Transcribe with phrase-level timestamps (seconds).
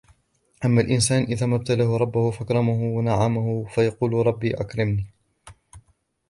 [0.61, 5.05] فأما الإنسان إذا ما ابتلاه ربه فأكرمه ونعمه فيقول ربي أكرمن